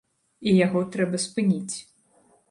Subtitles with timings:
[0.51, 1.75] І яго трэба спыніць.